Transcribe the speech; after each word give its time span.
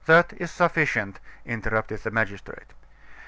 "That 0.07 0.33
is 0.35 0.49
sufficient," 0.49 1.19
interrupted 1.45 1.99
the 1.99 2.09
magistrate. 2.09 2.73